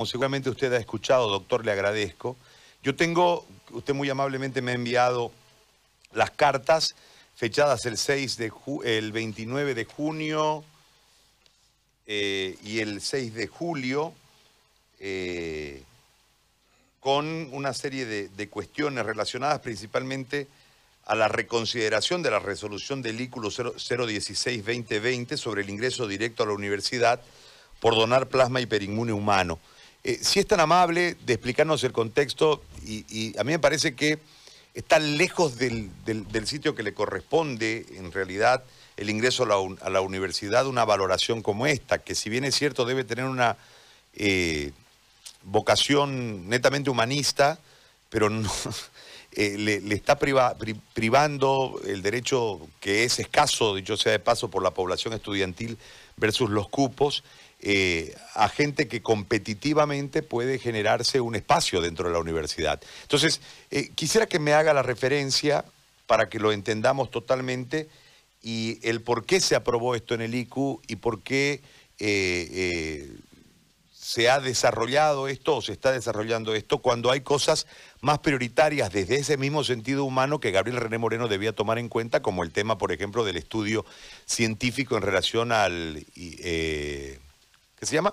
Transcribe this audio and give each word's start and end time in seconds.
como 0.00 0.06
seguramente 0.06 0.48
usted 0.48 0.72
ha 0.72 0.78
escuchado, 0.78 1.28
doctor, 1.28 1.62
le 1.62 1.72
agradezco. 1.72 2.38
Yo 2.82 2.96
tengo, 2.96 3.46
usted 3.70 3.92
muy 3.92 4.08
amablemente 4.08 4.62
me 4.62 4.70
ha 4.70 4.74
enviado 4.74 5.30
las 6.14 6.30
cartas 6.30 6.94
fechadas 7.36 7.84
el, 7.84 7.98
6 7.98 8.38
de 8.38 8.50
el 8.86 9.12
29 9.12 9.74
de 9.74 9.84
junio 9.84 10.64
eh, 12.06 12.56
y 12.64 12.78
el 12.78 13.02
6 13.02 13.34
de 13.34 13.46
julio, 13.46 14.14
eh, 15.00 15.82
con 17.00 17.50
una 17.52 17.74
serie 17.74 18.06
de, 18.06 18.48
cuestiones 18.48 19.04
relacionadas 19.04 19.60
principalmente 19.60 20.48
a 21.04 21.14
la 21.14 21.28
reconsideración 21.28 22.22
de 22.22 22.30
la 22.30 22.38
resolución 22.38 23.02
del 23.02 23.20
ICULO 23.20 23.50
016-2020 23.50 25.36
sobre 25.36 25.60
el 25.60 25.68
ingreso 25.68 26.08
directo 26.08 26.44
a 26.44 26.46
la 26.46 26.54
universidad 26.54 27.20
por 27.80 27.94
donar 27.94 28.28
plasma 28.28 28.62
hiperinmune 28.62 29.12
humano. 29.12 29.58
Eh, 30.02 30.18
si 30.22 30.40
es 30.40 30.46
tan 30.46 30.60
amable 30.60 31.16
de 31.26 31.34
explicarnos 31.34 31.84
el 31.84 31.92
contexto, 31.92 32.62
y, 32.84 33.36
a 33.38 33.44
mí 33.44 33.52
me 33.52 33.58
parece 33.58 33.94
que 33.94 34.18
está 34.72 34.98
lejos 34.98 35.58
del, 35.58 35.90
sitio 36.46 36.74
que 36.74 36.82
le 36.82 36.94
corresponde, 36.94 37.84
en 37.96 38.10
realidad, 38.10 38.64
el 38.96 39.10
ingreso 39.10 39.44
a 39.44 39.90
la, 39.90 40.00
universidad, 40.00 40.66
una 40.66 40.84
valoración 40.84 41.42
como 41.42 41.66
esta, 41.66 41.98
que 41.98 42.14
si 42.14 42.30
bien 42.30 42.44
es 42.44 42.54
cierto 42.54 42.84
debe 42.84 43.04
tener 43.04 43.26
una 43.26 43.56
eh, 44.14 44.72
vocación 45.42 46.48
netamente 46.48 46.88
humanista, 46.88 47.58
pero 48.08 48.30
eh, 49.32 49.58
le, 49.58 49.94
está 49.94 50.18
privando 50.18 51.80
el 51.86 52.00
derecho 52.00 52.60
que 52.80 53.04
es 53.04 53.18
escaso, 53.18 53.74
dicho 53.74 53.98
sea 53.98 54.12
de 54.12 54.18
paso, 54.18 54.48
por 54.48 54.62
la 54.62 54.72
población 54.72 55.12
estudiantil 55.12 55.76
versus 56.16 56.48
los 56.48 56.68
cupos, 56.68 57.22
eh, 57.62 58.14
a 58.34 58.48
gente 58.48 58.88
que 58.88 59.02
competitivamente 59.02 60.22
puede 60.22 60.58
generarse 60.58 61.20
un 61.20 61.34
espacio 61.34 61.82
dentro 61.82 62.08
de 62.08 62.14
la 62.14 62.18
universidad. 62.18 62.80
Entonces, 63.02 63.42
eh, 63.70 63.90
quisiera 63.94 64.26
que 64.26 64.38
me 64.38 64.54
haga 64.54 64.72
la 64.72 64.82
referencia 64.82 65.66
para 66.06 66.30
que 66.30 66.38
lo 66.38 66.52
entendamos 66.52 67.10
totalmente 67.10 67.88
y 68.42 68.78
el 68.82 69.02
por 69.02 69.26
qué 69.26 69.40
se 69.40 69.56
aprobó 69.56 69.94
esto 69.94 70.14
en 70.14 70.22
el 70.22 70.34
ICU 70.34 70.80
y 70.86 70.96
por 70.96 71.20
qué 71.20 71.60
eh, 71.98 73.14
se 73.92 74.30
ha 74.30 74.40
desarrollado 74.40 75.28
esto 75.28 75.56
o 75.56 75.62
se 75.62 75.72
está 75.72 75.92
desarrollando 75.92 76.54
esto 76.54 76.78
cuando 76.78 77.10
hay 77.10 77.20
cosas 77.20 77.66
más 78.00 78.20
prioritarias 78.20 78.90
desde 78.90 79.16
ese 79.16 79.36
mismo 79.36 79.62
sentido 79.64 80.04
humano 80.04 80.40
que 80.40 80.50
Gabriel 80.50 80.80
René 80.80 80.96
Moreno 80.96 81.28
debía 81.28 81.52
tomar 81.52 81.78
en 81.78 81.90
cuenta, 81.90 82.22
como 82.22 82.42
el 82.42 82.50
tema, 82.50 82.78
por 82.78 82.90
ejemplo, 82.90 83.22
del 83.22 83.36
estudio 83.36 83.84
científico 84.24 84.96
en 84.96 85.02
relación 85.02 85.52
al... 85.52 86.06
¿Qué 87.80 87.86
se 87.86 87.94
llama? 87.94 88.12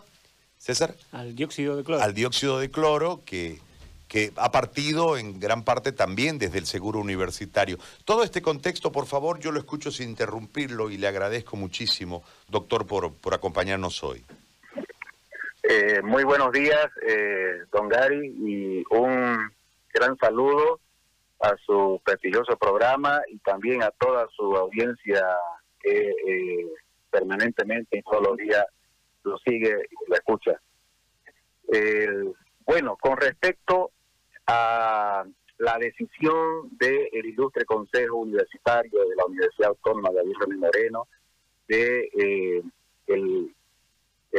César. 0.57 0.95
Al 1.11 1.35
dióxido 1.35 1.75
de 1.75 1.83
cloro. 1.83 2.01
Al 2.01 2.13
dióxido 2.13 2.57
de 2.57 2.71
cloro 2.71 3.21
que, 3.25 3.59
que 4.07 4.31
ha 4.37 4.49
partido 4.49 5.17
en 5.17 5.41
gran 5.41 5.65
parte 5.65 5.91
también 5.91 6.39
desde 6.39 6.57
el 6.57 6.65
seguro 6.65 6.99
universitario. 6.99 7.77
Todo 8.05 8.23
este 8.23 8.41
contexto, 8.41 8.93
por 8.93 9.07
favor, 9.07 9.39
yo 9.39 9.51
lo 9.51 9.59
escucho 9.59 9.91
sin 9.91 10.09
interrumpirlo 10.11 10.89
y 10.89 10.97
le 10.97 11.09
agradezco 11.09 11.57
muchísimo, 11.57 12.23
doctor, 12.47 12.87
por, 12.87 13.13
por 13.13 13.33
acompañarnos 13.33 14.01
hoy. 14.05 14.23
Eh, 15.63 16.01
muy 16.01 16.23
buenos 16.23 16.53
días, 16.53 16.87
eh, 17.05 17.63
don 17.69 17.89
Gary, 17.89 18.25
y 18.25 18.85
un 18.89 19.51
gran 19.93 20.17
saludo 20.17 20.79
a 21.41 21.53
su 21.65 22.01
prestigioso 22.05 22.55
programa 22.55 23.21
y 23.29 23.37
también 23.39 23.83
a 23.83 23.91
toda 23.91 24.27
su 24.33 24.55
audiencia 24.55 25.25
que 25.81 26.09
eh, 26.25 26.67
permanentemente 27.11 27.97
y 27.97 28.01
todos 28.03 28.23
los 28.23 28.37
días 28.37 28.65
lo 29.27 29.37
sigue 29.39 29.75
y 29.89 30.09
lo 30.09 30.15
escucha. 30.15 30.59
bueno, 32.65 32.97
con 32.97 33.17
respecto 33.17 33.91
a 34.47 35.25
la 35.59 35.77
decisión 35.79 36.69
del 36.77 37.25
ilustre 37.25 37.65
Consejo 37.65 38.17
Universitario 38.17 39.07
de 39.07 39.15
la 39.15 39.25
Universidad 39.25 39.69
Autónoma 39.69 40.09
de 40.11 40.19
Aguirre 40.21 40.57
Moreno 40.57 41.07
de 41.67 42.09
eh, 42.17 42.63
el, 43.07 43.53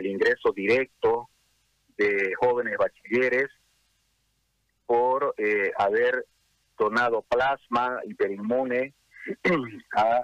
ingreso 0.06 0.52
directo 0.52 1.28
de 1.96 2.32
jóvenes 2.40 2.76
bachilleres 2.78 3.48
por 4.86 5.34
eh, 5.36 5.72
haber 5.76 6.24
donado 6.78 7.22
plasma 7.22 8.00
hiperinmune 8.04 8.94
a 9.96 10.22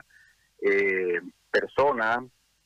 eh, 0.63 1.21
personas 1.51 2.21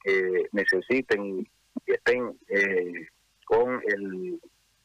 que 0.05 0.49
necesiten 0.53 1.49
que 1.89 1.95
estén 1.95 2.39
eh, 2.49 3.09
con 3.47 3.83
el 3.87 4.39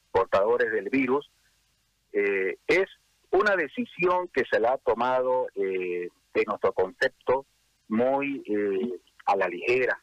portadores 0.10 0.72
del 0.72 0.90
virus, 0.90 1.30
eh, 2.14 2.58
es 2.66 2.86
una 3.32 3.56
decisión 3.58 4.30
que 4.30 4.44
se 4.50 4.60
la 4.60 4.74
ha 4.74 4.78
tomado 4.78 5.48
eh, 5.56 6.08
en 6.34 6.44
nuestro 6.48 6.72
concepto 6.72 7.46
muy 7.90 8.42
a 9.26 9.36
la 9.36 9.48
ligera. 9.48 10.02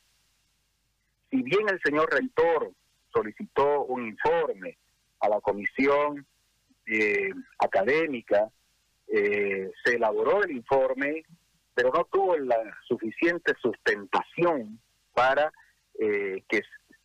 Si 1.30 1.42
bien 1.42 1.68
el 1.70 1.80
señor 1.82 2.12
rector 2.12 2.70
solicitó 3.12 3.84
un 3.84 4.06
informe 4.06 4.76
a 5.20 5.28
la 5.28 5.40
comisión 5.40 6.26
académica, 7.58 8.50
se 9.06 9.94
elaboró 9.94 10.44
el 10.44 10.52
informe, 10.52 11.24
pero 11.74 11.90
no 11.92 12.04
tuvo 12.04 12.36
la 12.36 12.58
suficiente 12.86 13.54
sustentación 13.60 14.78
para 15.14 15.52
que 15.98 16.62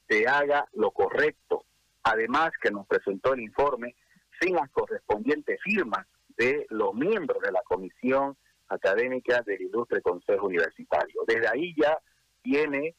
se 0.08 0.28
haga 0.28 0.68
lo 0.74 0.92
correcto. 0.92 1.66
Además 2.04 2.52
que 2.62 2.72
nos 2.72 2.86
presentó 2.88 3.34
el 3.34 3.42
informe 3.42 3.96
sin 4.40 4.56
las 4.56 4.70
correspondientes 4.70 5.60
firmas 5.62 6.06
de 6.38 6.66
los 6.70 6.94
miembros 6.94 7.42
de 7.42 7.52
la 7.52 7.62
Comisión 7.64 8.38
Académica 8.68 9.42
del 9.42 9.62
Ilustre 9.62 10.02
Consejo 10.02 10.48
Universitario. 10.48 11.22
Desde 11.28 11.48
ahí 11.48 11.74
ya 11.78 11.98
tiene 12.42 12.96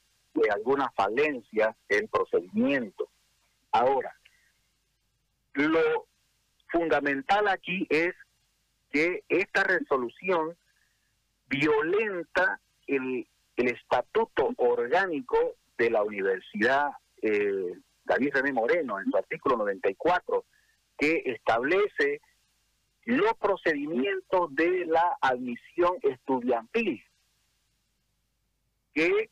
algunas 0.51 0.95
falencias 0.95 1.75
el 1.89 2.09
procedimiento. 2.09 3.09
Ahora, 3.73 4.15
lo 5.55 6.07
fundamental 6.69 7.49
aquí 7.49 7.87
es 7.89 8.15
que 8.91 9.25
esta 9.29 9.65
resolución 9.65 10.57
violenta 11.49 12.61
el 12.87 13.27
estatuto 13.57 14.51
orgánico 14.57 15.57
de 15.79 15.91
la 15.91 16.03
Universidad 16.03 16.91
eh, 17.23 17.75
David 18.05 18.35
René 18.35 18.53
Moreno 18.53 18.99
en 19.01 19.11
su 19.11 19.17
artículo 19.17 19.57
94, 19.57 20.45
que 20.99 21.23
establece 21.27 22.21
los 23.05 23.35
procedimientos 23.35 24.55
de 24.55 24.87
la 24.87 25.17
admisión 25.21 25.97
estudiantil, 26.03 27.03
que 28.95 29.31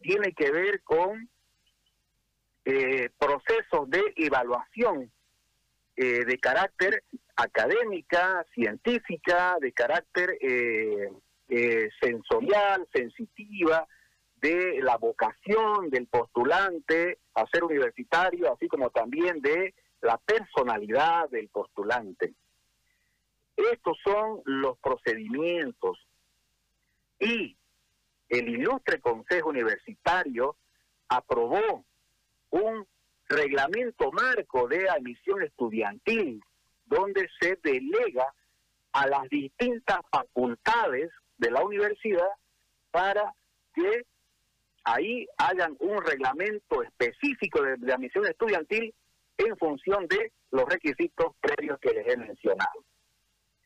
tiene 0.00 0.32
que 0.32 0.50
ver 0.50 0.82
con 0.82 1.28
eh, 2.64 3.10
procesos 3.18 3.90
de 3.90 4.02
evaluación 4.16 5.10
eh, 5.96 6.24
de 6.24 6.38
carácter 6.38 7.04
académica, 7.36 8.44
científica, 8.54 9.56
de 9.60 9.72
carácter 9.72 10.38
eh, 10.40 11.88
sensorial, 12.00 12.86
sensitiva, 12.92 13.86
de 14.44 14.82
la 14.82 14.98
vocación 14.98 15.88
del 15.88 16.06
postulante 16.06 17.18
a 17.34 17.46
ser 17.46 17.64
universitario, 17.64 18.52
así 18.52 18.68
como 18.68 18.90
también 18.90 19.40
de 19.40 19.72
la 20.02 20.18
personalidad 20.18 21.30
del 21.30 21.48
postulante. 21.48 22.34
Estos 23.56 23.96
son 24.04 24.42
los 24.44 24.76
procedimientos 24.80 25.96
y 27.18 27.56
el 28.28 28.48
ilustre 28.50 29.00
Consejo 29.00 29.48
Universitario 29.48 30.56
aprobó 31.08 31.86
un 32.50 32.86
reglamento 33.30 34.12
marco 34.12 34.68
de 34.68 34.90
admisión 34.90 35.42
estudiantil 35.42 36.44
donde 36.84 37.30
se 37.40 37.58
delega 37.62 38.26
a 38.92 39.06
las 39.06 39.26
distintas 39.30 40.00
facultades 40.10 41.10
de 41.38 41.50
la 41.50 41.64
universidad 41.64 42.28
para 42.90 43.32
que 43.74 44.04
ahí 44.84 45.26
hayan 45.38 45.76
un 45.80 46.02
reglamento 46.02 46.82
específico 46.82 47.62
de, 47.62 47.92
admisión 47.92 48.26
estudiantil 48.26 48.94
en 49.38 49.56
función 49.56 50.06
de 50.06 50.32
los 50.50 50.64
requisitos 50.66 51.34
previos 51.40 51.78
que 51.80 51.92
les 51.92 52.06
he 52.06 52.16
mencionado. 52.16 52.84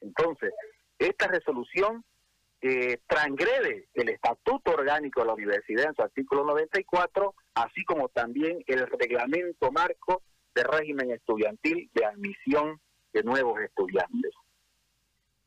Entonces, 0.01 0.53
esta 0.99 1.27
resolución 1.27 2.05
eh, 2.61 2.99
transgrede 3.07 3.89
el 3.95 4.09
estatuto 4.09 4.73
orgánico 4.73 5.21
de 5.21 5.27
la 5.27 5.35
universidad 5.35 5.87
en 5.87 5.95
su 5.95 6.03
artículo 6.03 6.45
94, 6.45 7.35
así 7.55 7.85
como 7.85 8.09
también 8.09 8.63
el 8.67 8.87
reglamento 8.87 9.71
marco 9.71 10.23
de 10.55 10.65
régimen 10.65 11.11
estudiantil 11.11 11.91
de 11.95 12.05
admisión 12.05 12.81
de 13.13 13.23
nuevos 13.23 13.61
estudiantes. 13.61 14.33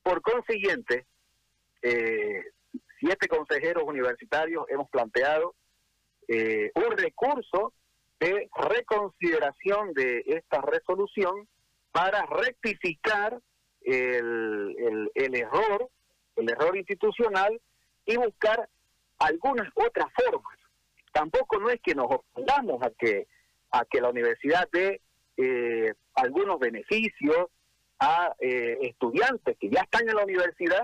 Por 0.04 0.22
consiguiente, 0.22 1.06
eh, 1.82 2.44
siete 3.00 3.28
consejeros 3.28 3.84
universitarios 3.86 4.66
hemos 4.70 4.90
planteado 4.90 5.56
eh, 6.28 6.72
un 6.76 6.98
recurso 6.98 7.74
de 8.20 8.50
reconsideración 8.56 9.94
de 9.94 10.24
esta 10.28 10.62
resolución 10.62 11.48
para 11.92 12.26
rectificar 12.26 13.40
el, 13.82 15.10
el, 15.16 15.36
error, 15.36 15.90
el 16.36 16.50
error 16.50 16.78
institucional 16.78 17.60
y 18.06 18.16
buscar 18.18 18.70
algunas 19.20 19.70
otras 19.76 20.08
formas. 20.14 20.58
Tampoco 21.12 21.60
no 21.60 21.70
es 21.70 21.82
que 21.82 21.96
nos 21.96 22.06
opongamos 22.10 22.82
a 22.84 22.92
que 22.92 23.28
a 23.72 23.86
que 23.86 24.02
la 24.02 24.10
universidad 24.10 24.68
dé 24.72 25.02
eh, 25.38 25.94
algunos 26.16 26.60
beneficios 26.60 27.48
a 28.00 28.36
eh, 28.40 28.78
estudiantes 28.82 29.58
que 29.58 29.70
ya 29.70 29.82
están 29.82 30.08
en 30.08 30.16
la 30.16 30.24
universidad 30.24 30.84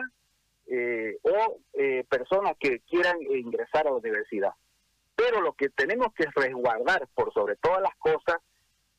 eh, 0.67 1.17
o 1.23 1.57
personas 2.09 2.55
que 2.59 2.79
quieran 2.81 3.21
ingresar 3.21 3.87
a 3.87 3.91
la 3.91 3.97
universidad. 3.97 4.51
Pero 5.17 5.41
lo 5.41 5.53
que 5.53 5.69
tenemos 5.69 6.13
que 6.13 6.27
resguardar 6.35 7.07
por 7.15 7.33
sobre 7.33 7.55
todas 7.55 7.81
las 7.81 7.95
cosas 7.97 8.37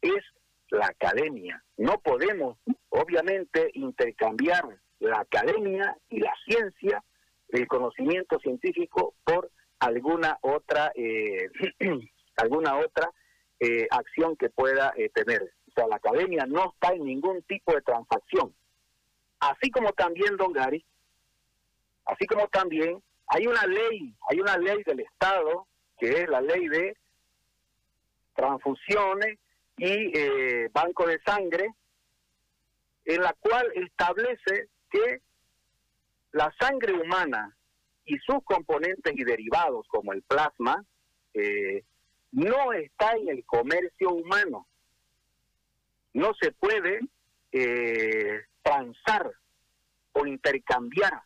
es 0.02 0.24
la 0.70 0.86
academia. 0.86 1.62
No 1.76 2.00
podemos, 2.00 2.58
obviamente, 2.88 3.70
intercambiar 3.74 4.64
la 4.98 5.20
academia 5.20 5.96
y 6.08 6.18
la 6.18 6.34
ciencia, 6.44 7.04
el 7.50 7.68
conocimiento 7.68 8.40
científico, 8.40 9.14
por 9.22 9.48
alguna 9.78 10.36
otra, 10.40 10.90
eh, 10.96 11.48
alguna 12.36 12.76
otra 12.78 13.12
eh, 13.60 13.86
acción 13.88 14.36
que 14.36 14.50
pueda 14.50 14.92
eh, 14.96 15.10
tener. 15.10 15.54
O 15.68 15.70
sea, 15.70 15.86
la 15.86 15.96
academia 15.96 16.46
no 16.46 16.72
está 16.72 16.94
en 16.94 17.04
ningún 17.04 17.42
tipo 17.42 17.72
de 17.72 17.82
transacción. 17.82 18.52
Así 19.38 19.70
como 19.70 19.92
también, 19.92 20.36
don 20.36 20.52
Gary, 20.52 20.84
así 22.06 22.26
como 22.26 22.48
también 22.48 23.00
hay 23.28 23.46
una 23.46 23.64
ley, 23.66 24.16
hay 24.28 24.40
una 24.40 24.58
ley 24.58 24.82
del 24.84 24.98
Estado 24.98 25.68
que 25.98 26.22
es 26.22 26.28
la 26.28 26.40
ley 26.40 26.68
de 26.68 26.96
transfusiones 28.34 29.38
y 29.76 30.16
eh, 30.16 30.68
banco 30.72 31.06
de 31.06 31.20
sangre, 31.22 31.74
en 33.04 33.22
la 33.22 33.32
cual 33.34 33.70
establece 33.74 34.68
que 34.90 35.20
la 36.32 36.52
sangre 36.60 36.92
humana 36.94 37.56
y 38.04 38.18
sus 38.18 38.42
componentes 38.44 39.12
y 39.16 39.24
derivados, 39.24 39.86
como 39.88 40.12
el 40.12 40.22
plasma, 40.22 40.84
eh, 41.34 41.84
no 42.32 42.72
está 42.72 43.12
en 43.12 43.28
el 43.28 43.44
comercio 43.44 44.10
humano. 44.10 44.66
No 46.14 46.32
se 46.40 46.52
puede 46.52 47.00
eh, 47.52 48.44
transar 48.62 49.32
o 50.12 50.26
intercambiar 50.26 51.22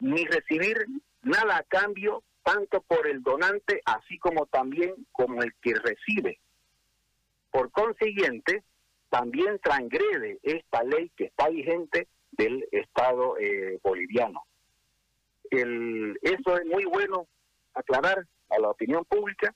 ni 0.00 0.24
recibir 0.26 0.86
nada 1.22 1.58
a 1.58 1.62
cambio 1.64 2.22
tanto 2.48 2.80
por 2.80 3.06
el 3.06 3.22
donante 3.22 3.82
así 3.84 4.18
como 4.18 4.46
también 4.46 4.94
como 5.12 5.42
el 5.42 5.52
que 5.60 5.74
recibe. 5.74 6.40
Por 7.50 7.70
consiguiente, 7.70 8.64
también 9.10 9.58
transgrede 9.62 10.38
esta 10.42 10.82
ley 10.82 11.12
que 11.14 11.24
está 11.24 11.50
vigente 11.50 12.08
del 12.32 12.66
Estado 12.72 13.36
eh, 13.38 13.78
boliviano. 13.82 14.44
El, 15.50 16.18
eso 16.22 16.56
es 16.56 16.64
muy 16.64 16.86
bueno 16.86 17.26
aclarar 17.74 18.24
a 18.48 18.58
la 18.58 18.70
opinión 18.70 19.04
pública 19.04 19.54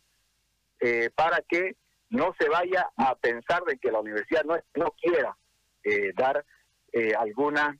eh, 0.80 1.08
para 1.14 1.40
que 1.48 1.76
no 2.10 2.34
se 2.38 2.46
vaya 2.50 2.90
a 2.96 3.14
pensar 3.14 3.64
de 3.64 3.78
que 3.78 3.90
la 3.90 4.00
universidad 4.00 4.44
no, 4.44 4.58
no 4.74 4.90
quiera 5.00 5.34
eh, 5.82 6.12
dar 6.14 6.44
alguna, 7.18 7.74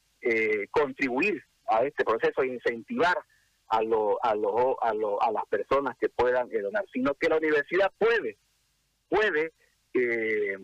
contribuir 0.71 1.45
a 1.67 1.85
este 1.85 2.03
proceso 2.03 2.45
incentivar 2.45 3.19
a, 3.73 3.83
lo, 3.83 4.23
a, 4.23 4.35
lo, 4.35 4.83
a, 4.85 4.93
lo, 4.93 5.23
a 5.23 5.33
las 5.33 5.47
personas 5.47 5.97
que 5.97 6.11
puedan 6.11 6.47
eh, 6.53 6.61
donar, 6.61 6.85
sino 6.93 7.15
que 7.15 7.31
la 7.31 7.39
universidad 7.39 7.91
puede, 7.97 8.37
puede 9.09 9.53
eh, 9.95 10.59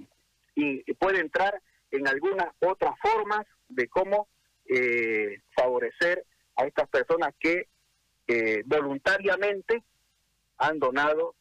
y 0.55 0.93
puede 0.95 1.21
entrar 1.21 1.63
en 1.91 2.07
algunas 2.07 2.49
otras 2.61 2.95
formas 3.01 3.47
de 3.69 3.89
cómo 3.89 4.29
eh, 4.67 5.41
favorecer 5.57 6.25
a 6.57 6.67
estas 6.67 6.89
personas 6.89 7.35
que 7.41 7.69
voluntariamente 8.67 9.83
han 10.59 10.79
donado 10.79 11.35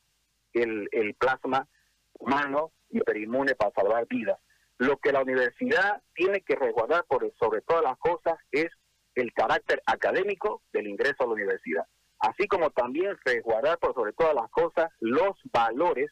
el, 0.54 0.88
el 0.94 1.16
plasma 1.16 1.68
humano 2.14 2.72
hiperinmune 2.92 3.56
para 3.56 3.74
salvar 3.74 4.08
vidas. 4.08 4.40
Lo 4.78 4.96
que 4.98 5.12
la 5.12 5.22
universidad 5.22 6.02
tiene 6.14 6.42
que 6.42 6.56
resguardar 6.56 7.04
por 7.10 7.30
sobre 7.38 7.60
todas 7.62 7.84
las 7.84 7.98
cosas 7.98 8.38
es 8.52 8.70
el 9.18 9.34
carácter 9.34 9.82
académico 9.86 10.62
del 10.72 10.88
ingreso 10.88 11.24
a 11.24 11.26
la 11.26 11.34
universidad, 11.34 11.86
así 12.20 12.48
como 12.48 12.70
también 12.70 13.18
resguardar 13.26 13.80
por 13.80 13.94
sobre 13.94 14.14
todas 14.14 14.36
las 14.36 14.50
cosas 14.52 14.92
los 15.00 15.36
valores 15.52 16.12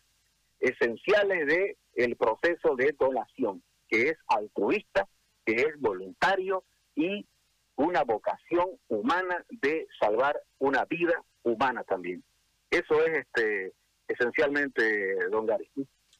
esenciales 0.59 1.47
de 1.47 1.77
el 1.95 2.15
proceso 2.15 2.75
de 2.75 2.95
donación, 2.99 3.63
que 3.87 4.09
es 4.09 4.17
altruista, 4.27 5.07
que 5.45 5.53
es 5.53 5.79
voluntario 5.79 6.63
y 6.95 7.27
una 7.75 8.03
vocación 8.03 8.67
humana 8.87 9.45
de 9.49 9.87
salvar 9.99 10.41
una 10.57 10.85
vida 10.85 11.13
humana 11.43 11.83
también. 11.83 12.23
Eso 12.71 13.05
es 13.05 13.19
este 13.19 13.73
esencialmente, 14.07 15.29
don 15.29 15.45
Gary. 15.45 15.69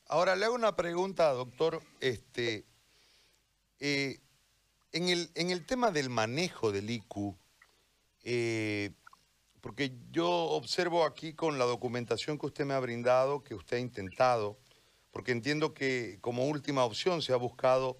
Ahora 0.08 0.36
le 0.36 0.46
hago 0.46 0.56
una 0.56 0.76
pregunta, 0.76 1.32
doctor. 1.34 1.82
Este, 2.00 2.66
eh, 3.80 4.20
en 4.96 5.10
el, 5.10 5.30
en 5.36 5.50
el 5.50 5.66
tema 5.66 5.92
del 5.92 6.10
manejo 6.10 6.72
del 6.72 6.90
IQ, 6.90 7.36
eh, 8.24 8.92
porque 9.60 9.92
yo 10.10 10.30
observo 10.30 11.04
aquí 11.04 11.34
con 11.34 11.60
la 11.60 11.66
documentación 11.66 12.40
que 12.40 12.46
usted 12.46 12.64
me 12.64 12.76
ha 12.76 12.80
brindado, 12.80 13.44
que 13.44 13.56
usted 13.56 13.76
ha 13.76 13.82
intentado, 13.82 14.58
porque 15.12 15.34
entiendo 15.34 15.74
que 15.74 16.18
como 16.22 16.46
última 16.46 16.86
opción 16.86 17.22
se 17.22 17.34
ha 17.34 17.36
buscado 17.36 17.98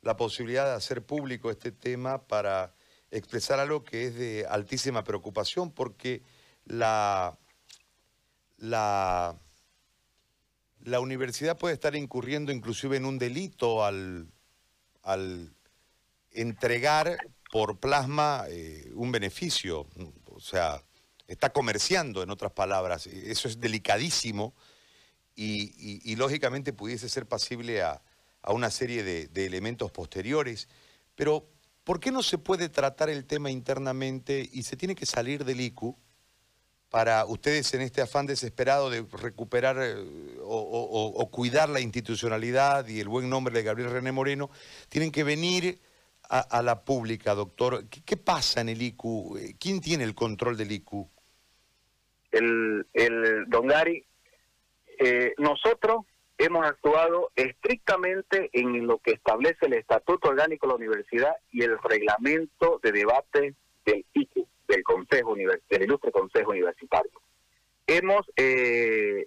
la 0.00 0.16
posibilidad 0.16 0.64
de 0.64 0.72
hacer 0.72 1.04
público 1.04 1.50
este 1.50 1.72
tema 1.72 2.26
para 2.26 2.74
expresar 3.10 3.60
algo 3.60 3.84
que 3.84 4.06
es 4.06 4.14
de 4.14 4.46
altísima 4.48 5.04
preocupación, 5.04 5.70
porque 5.70 6.22
la, 6.64 7.38
la, 8.56 9.38
la 10.84 11.00
universidad 11.00 11.58
puede 11.58 11.74
estar 11.74 11.94
incurriendo 11.96 12.50
inclusive 12.50 12.96
en 12.96 13.04
un 13.04 13.18
delito 13.18 13.84
al, 13.84 14.32
al 15.02 15.54
entregar 16.32 17.16
por 17.50 17.78
plasma 17.78 18.44
eh, 18.48 18.90
un 18.94 19.10
beneficio, 19.12 19.86
o 20.26 20.40
sea, 20.40 20.82
está 21.26 21.50
comerciando, 21.50 22.22
en 22.22 22.30
otras 22.30 22.52
palabras. 22.52 23.06
Eso 23.06 23.48
es 23.48 23.60
delicadísimo 23.60 24.54
y, 25.34 26.14
lógicamente 26.16 26.72
pudiese 26.72 27.08
ser 27.08 27.26
pasible 27.26 27.82
a, 27.82 28.02
una 28.48 28.70
serie 28.70 29.02
de, 29.02 29.46
elementos 29.46 29.90
posteriores. 29.90 30.68
Pero, 31.14 31.46
¿por 31.84 32.00
qué 32.00 32.10
no 32.10 32.22
se 32.22 32.38
puede 32.38 32.68
tratar 32.68 33.10
el 33.10 33.24
tema 33.26 33.50
internamente 33.50 34.48
y 34.52 34.62
se 34.62 34.76
tiene 34.76 34.94
que 34.94 35.06
salir 35.06 35.44
del 35.44 35.60
ICU 35.60 35.96
para 36.88 37.24
ustedes 37.26 37.72
en 37.74 37.82
este 37.82 38.02
afán 38.02 38.26
desesperado 38.26 38.90
de 38.90 39.06
recuperar 39.12 39.76
eh, 39.80 39.94
o, 40.42 41.12
o 41.16 41.30
cuidar 41.30 41.68
la 41.68 41.80
institucionalidad 41.80 42.88
y 42.88 42.98
el 42.98 43.08
buen 43.08 43.30
nombre 43.30 43.54
de 43.54 43.62
Gabriel 43.62 43.90
René 43.90 44.10
Moreno, 44.10 44.50
tienen 44.88 45.12
que 45.12 45.22
venir 45.22 45.80
a, 46.30 46.62
la 46.62 46.84
pública, 46.84 47.34
doctor. 47.34 47.84
¿Qué, 47.88 48.16
pasa 48.16 48.60
en 48.60 48.68
el 48.68 48.80
ICU? 48.80 49.36
¿Quién 49.58 49.80
tiene 49.80 50.04
el 50.04 50.14
control 50.14 50.56
del 50.56 50.70
ICU? 50.70 51.08
El, 52.30 52.86
el 52.94 53.48
don 53.48 53.66
Gary, 53.66 54.04
eh, 55.00 55.34
nosotros 55.38 56.04
hemos 56.38 56.64
actuado 56.64 57.32
estrictamente 57.34 58.48
en 58.52 58.86
lo 58.86 58.98
que 58.98 59.12
establece 59.12 59.66
el 59.66 59.74
Estatuto 59.74 60.28
Orgánico 60.28 60.66
de 60.66 60.70
la 60.70 60.76
Universidad 60.76 61.34
y 61.50 61.62
el 61.62 61.76
reglamento 61.78 62.78
de 62.82 62.92
debate 62.92 63.54
del 63.84 64.06
ICU, 64.14 64.46
del 64.68 64.84
Consejo 64.84 65.34
del 65.34 65.82
Ilustre 65.82 66.12
Consejo 66.12 66.52
Universitario. 66.52 67.10
Hemos, 67.88 68.24
eh, 68.36 69.26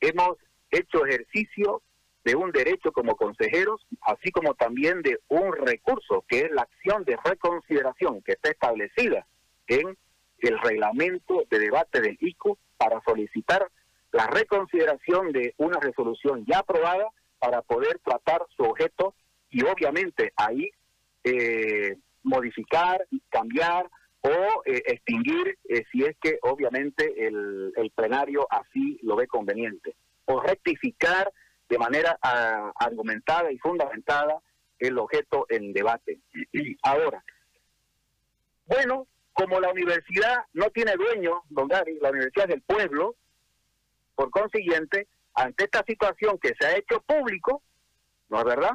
hemos 0.00 0.36
hecho 0.70 1.06
ejercicio 1.06 1.80
de 2.24 2.34
un 2.34 2.50
derecho 2.52 2.90
como 2.92 3.16
consejeros, 3.16 3.86
así 4.02 4.30
como 4.30 4.54
también 4.54 5.02
de 5.02 5.20
un 5.28 5.52
recurso, 5.54 6.24
que 6.26 6.40
es 6.40 6.50
la 6.50 6.62
acción 6.62 7.04
de 7.04 7.18
reconsideración 7.22 8.22
que 8.22 8.32
está 8.32 8.50
establecida 8.50 9.26
en 9.66 9.96
el 10.38 10.58
reglamento 10.58 11.44
de 11.50 11.58
debate 11.58 12.00
del 12.00 12.16
ICU 12.20 12.58
para 12.76 13.00
solicitar 13.02 13.70
la 14.12 14.26
reconsideración 14.26 15.32
de 15.32 15.54
una 15.58 15.78
resolución 15.80 16.44
ya 16.46 16.60
aprobada 16.60 17.08
para 17.38 17.62
poder 17.62 17.98
tratar 17.98 18.46
su 18.56 18.62
objeto 18.62 19.14
y 19.50 19.62
obviamente 19.64 20.32
ahí 20.36 20.70
eh, 21.24 21.96
modificar, 22.22 23.06
cambiar 23.28 23.90
o 24.22 24.62
eh, 24.64 24.82
extinguir 24.86 25.58
eh, 25.68 25.84
si 25.92 26.04
es 26.04 26.16
que 26.20 26.38
obviamente 26.42 27.26
el, 27.26 27.72
el 27.76 27.90
plenario 27.90 28.46
así 28.50 28.98
lo 29.02 29.16
ve 29.16 29.26
conveniente. 29.26 29.94
O 30.24 30.40
rectificar 30.40 31.30
de 31.68 31.78
manera 31.78 32.18
ah, 32.22 32.72
argumentada 32.76 33.50
y 33.50 33.58
fundamentada 33.58 34.40
el 34.78 34.98
objeto 34.98 35.46
en 35.48 35.72
debate. 35.72 36.20
Ahora, 36.82 37.24
bueno, 38.66 39.06
como 39.32 39.60
la 39.60 39.70
universidad 39.70 40.44
no 40.52 40.70
tiene 40.70 40.94
dueño, 40.94 41.42
don 41.48 41.68
Gary, 41.68 41.98
la 42.00 42.10
universidad 42.10 42.48
es 42.48 42.54
del 42.54 42.62
pueblo, 42.62 43.16
por 44.14 44.30
consiguiente, 44.30 45.08
ante 45.34 45.64
esta 45.64 45.82
situación 45.86 46.38
que 46.38 46.54
se 46.58 46.66
ha 46.66 46.76
hecho 46.76 47.00
público, 47.02 47.62
¿no 48.28 48.38
es 48.38 48.44
verdad? 48.44 48.72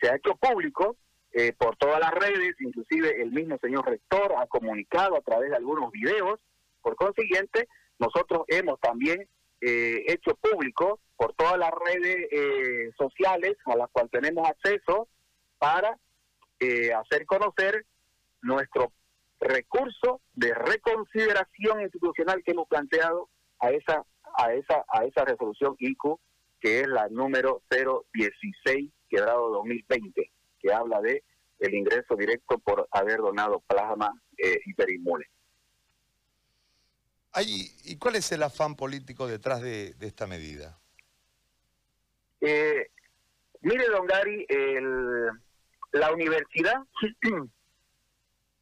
Se 0.00 0.08
ha 0.08 0.16
hecho 0.16 0.36
público 0.36 0.96
eh, 1.32 1.52
por 1.54 1.76
todas 1.76 1.98
las 1.98 2.12
redes, 2.12 2.54
inclusive 2.60 3.22
el 3.22 3.32
mismo 3.32 3.58
señor 3.58 3.88
rector 3.88 4.34
ha 4.36 4.46
comunicado 4.46 5.16
a 5.16 5.22
través 5.22 5.50
de 5.50 5.56
algunos 5.56 5.90
videos. 5.90 6.38
Por 6.82 6.94
consiguiente, 6.96 7.68
nosotros 7.98 8.42
hemos 8.48 8.78
también 8.80 9.26
eh, 9.62 10.04
hecho 10.08 10.34
público 10.34 11.00
por 11.16 11.32
todas 11.34 11.56
las 11.56 11.70
redes 11.70 12.28
eh, 12.30 12.90
sociales 12.98 13.56
a 13.66 13.76
las 13.76 13.88
cuales 13.90 14.10
tenemos 14.10 14.48
acceso 14.48 15.08
para 15.58 15.98
hacer 16.94 17.26
conocer 17.26 17.84
nuestro 18.40 18.92
recurso 19.40 20.20
de 20.34 20.54
reconsideración 20.54 21.80
institucional 21.80 22.42
que 22.44 22.52
hemos 22.52 22.68
planteado 22.68 23.28
a 23.58 23.70
esa 23.70 24.04
a 24.36 24.52
esa 24.54 24.84
a 24.88 25.04
esa 25.04 25.24
resolución 25.24 25.74
ICU 25.78 26.20
que 26.60 26.80
es 26.80 26.86
la 26.86 27.08
número 27.08 27.62
016 27.70 28.92
quebrado 29.08 29.50
2020 29.50 30.30
que 30.60 30.72
habla 30.72 31.00
de 31.00 31.24
el 31.58 31.74
ingreso 31.74 32.16
directo 32.16 32.58
por 32.58 32.88
haber 32.90 33.18
donado 33.18 33.60
plasma 33.66 34.12
eh, 34.38 34.60
hiperinmune. 37.34 37.70
¿Y 37.84 37.96
cuál 37.98 38.16
es 38.16 38.30
el 38.32 38.42
afán 38.42 38.76
político 38.76 39.26
detrás 39.26 39.60
de, 39.62 39.94
esta 40.00 40.26
medida? 40.26 40.78
Eh, 42.40 42.90
mire, 43.60 43.86
don 43.88 44.06
Gary, 44.06 44.46
la 45.92 46.12
universidad 46.12 46.82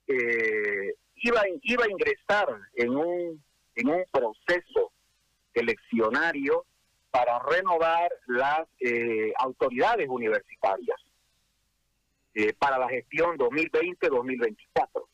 eh, 0.06 0.94
iba, 1.16 1.42
iba 1.62 1.84
a 1.84 1.90
ingresar 1.90 2.48
en 2.74 2.90
un, 2.90 3.42
en 3.76 3.88
un 3.88 4.04
proceso 4.10 4.92
eleccionario 5.54 6.66
para 7.10 7.38
renovar 7.40 8.10
las 8.26 8.68
eh, 8.80 9.32
autoridades 9.38 10.08
universitarias 10.08 11.00
eh, 12.34 12.52
para 12.52 12.78
la 12.78 12.88
gestión 12.88 13.36
2020-2024. 13.36 15.06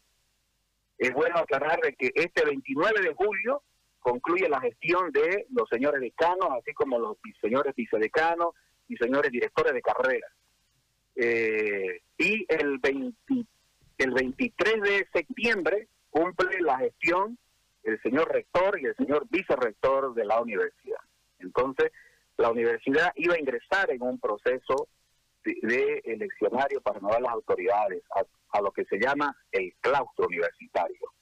Es 0.99 1.13
bueno 1.13 1.39
aclarar 1.39 1.81
de 1.81 1.95
que 1.95 2.11
este 2.15 2.45
29 2.45 3.01
de 3.01 3.15
julio 3.15 3.63
concluye 4.01 4.49
la 4.49 4.61
gestión 4.61 5.11
de 5.13 5.47
los 5.51 5.69
señores 5.69 6.01
decanos, 6.01 6.49
así 6.59 6.73
como 6.75 6.99
los 6.99 7.17
señores 7.41 7.75
vicedecanos 7.75 8.55
y 8.89 8.97
señores 8.97 9.31
directores 9.31 9.75
de 9.75 9.83
carrera. 9.83 10.29
Eh, 11.17 12.03
y 12.19 12.47
el, 12.49 12.81
el 13.99 14.13
23 14.13 14.83
de 14.83 15.09
septiembre 15.13 15.89
cumple 16.11 16.61
la 16.61 16.79
gestión 16.79 17.39
el 17.87 18.03
señor 18.03 18.31
rector 18.33 18.79
y 18.81 18.87
el 18.87 18.97
señor 18.97 19.27
vicerrector 19.31 20.13
de 20.15 20.25
la 20.25 20.41
universidad. 20.41 20.99
Entonces, 21.39 21.93
la 22.37 22.51
universidad 22.51 23.13
iba 23.15 23.35
a 23.35 23.39
ingresar 23.39 23.91
en 23.91 24.03
un 24.03 24.19
proceso 24.19 24.89
de, 25.45 26.03
eleccionario 26.05 26.81
para 26.81 26.99
renovar 26.99 27.23
las 27.23 27.33
autoridades, 27.33 28.03
a, 28.57 28.63
lo 28.63 28.73
que 28.73 28.85
se 28.85 28.99
llama 28.99 29.37
el 29.53 29.75
claustro 29.81 30.27
universitario. 30.27 31.13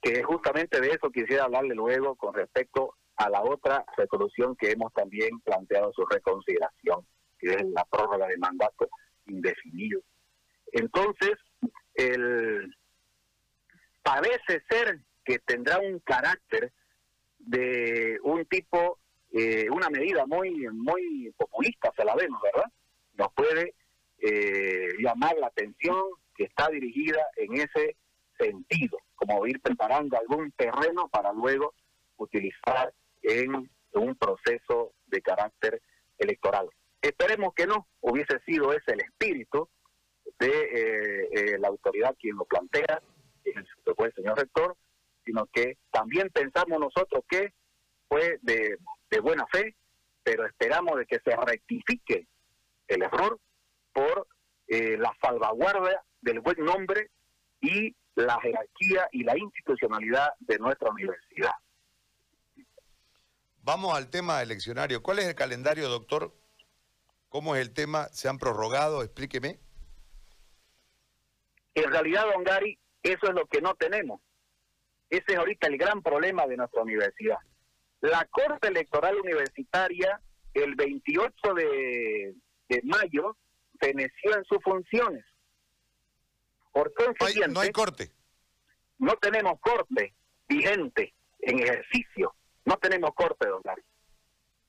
Que 0.00 0.22
justamente 0.22 0.80
de 0.80 0.90
eso 0.90 1.10
quisiera 1.10 1.44
hablarle 1.44 1.74
luego 1.74 2.16
con 2.16 2.34
respecto 2.34 2.94
a 3.16 3.30
la 3.30 3.42
otra 3.42 3.84
resolución 3.96 4.56
que 4.56 4.72
hemos 4.72 4.92
también 4.92 5.40
planteado 5.40 5.92
su 5.92 6.04
reconsideración, 6.06 7.06
que 7.38 7.54
es 7.54 7.64
la 7.64 7.84
prórroga 7.84 8.26
de 8.26 8.36
mandato 8.36 8.88
indefinido. 9.26 10.00
Entonces, 10.72 11.38
el 11.94 12.74
parece 14.02 14.62
ser 14.68 15.00
que 15.24 15.38
tendrá 15.38 15.78
un 15.78 16.00
carácter 16.00 16.72
de 17.38 18.18
un 18.22 18.44
tipo, 18.46 18.98
eh, 19.32 19.68
una 19.70 19.88
medida 19.88 20.26
muy, 20.26 20.68
muy 20.72 21.32
populista, 21.36 21.92
se 21.96 22.04
la 22.04 22.14
vemos, 22.14 22.40
¿verdad? 22.42 22.70
Nos 23.14 23.32
puede 23.34 23.74
eh, 24.18 24.88
llamar 24.98 25.36
la 25.38 25.48
atención 25.48 25.96
está 26.42 26.68
dirigida 26.68 27.20
en 27.36 27.54
ese 27.54 27.96
sentido, 28.38 28.98
como 29.14 29.46
ir 29.46 29.60
preparando 29.60 30.18
algún 30.18 30.50
terreno 30.52 31.08
para 31.08 31.32
luego 31.32 31.74
utilizar 32.16 32.92
en 33.22 33.70
un 33.94 34.14
proceso 34.16 34.92
de 35.06 35.20
carácter 35.20 35.80
electoral. 36.18 36.68
Esperemos 37.00 37.54
que 37.54 37.66
no 37.66 37.86
hubiese 38.00 38.38
sido 38.46 38.72
ese 38.72 38.92
el 38.92 39.00
espíritu 39.00 39.68
de 40.38 41.28
eh, 41.32 41.58
la 41.58 41.68
autoridad 41.68 42.16
quien 42.18 42.36
lo 42.36 42.44
plantea, 42.44 43.02
que 43.44 43.94
fue 43.94 44.08
el 44.08 44.14
señor 44.14 44.38
rector, 44.38 44.76
sino 45.24 45.46
que 45.46 45.78
también 45.90 46.30
pensamos 46.30 46.80
nosotros 46.80 47.24
que 47.28 47.52
fue 48.08 48.38
de, 48.42 48.76
buena 49.20 49.46
fe, 49.52 49.76
pero 50.22 50.46
esperamos 50.46 50.98
de 50.98 51.06
que 51.06 51.18
se 51.20 51.36
rectifique 51.36 52.26
el 52.88 53.02
error 53.02 53.38
por 53.92 54.26
eh, 54.68 54.96
la 54.96 55.14
salvaguardia 55.20 56.02
del 56.22 56.40
buen 56.40 56.64
nombre 56.64 57.10
y 57.60 57.94
la 58.14 58.40
jerarquía 58.40 59.08
y 59.12 59.24
la 59.24 59.36
institucionalidad 59.36 60.32
de 60.40 60.58
nuestra 60.58 60.90
universidad. 60.90 61.52
Vamos 63.64 63.94
al 63.94 64.10
tema 64.10 64.42
eleccionario. 64.42 65.02
¿Cuál 65.02 65.20
es 65.20 65.26
el 65.26 65.34
calendario, 65.34 65.88
doctor? 65.88 66.34
¿Cómo 67.28 67.54
es 67.54 67.62
el 67.62 67.72
tema? 67.72 68.08
¿Se 68.08 68.28
han 68.28 68.38
prorrogado? 68.38 69.02
Explíqueme. 69.02 69.58
En 71.74 71.90
realidad, 71.90 72.24
don 72.32 72.44
Gary, 72.44 72.78
eso 73.02 73.26
es 73.26 73.34
lo 73.34 73.46
que 73.46 73.60
no 73.60 73.74
tenemos. 73.74 74.20
Ese 75.08 75.24
es 75.28 75.36
ahorita 75.36 75.68
el 75.68 75.78
gran 75.78 76.02
problema 76.02 76.46
de 76.46 76.56
nuestra 76.56 76.82
universidad. 76.82 77.38
La 78.00 78.26
Corte 78.30 78.68
Electoral 78.68 79.16
Universitaria, 79.20 80.20
el 80.54 80.74
28 80.74 81.54
de, 81.54 82.34
mayo, 82.82 83.36
feneció 83.80 84.36
en 84.36 84.44
sus 84.44 84.58
funciones. 84.62 85.24
Por 86.72 86.92
consiguiente, 86.94 87.52
no 87.52 87.60
hay 87.60 87.70
corte. 87.70 88.10
No 88.98 89.14
tenemos 89.16 89.60
corte 89.60 90.14
vigente 90.48 91.14
en 91.40 91.58
ejercicio. 91.58 92.34
No 92.64 92.76
tenemos 92.76 93.14
corte, 93.14 93.48
don 93.48 93.62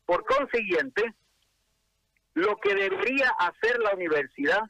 Por 0.05 0.25
consiguiente, 0.25 1.13
lo 2.33 2.57
que 2.57 2.73
debería 2.73 3.29
hacer 3.37 3.79
la 3.79 3.93
universidad 3.93 4.61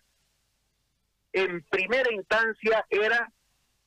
en 1.31 1.63
primera 1.63 2.13
instancia 2.13 2.85
era 2.89 3.31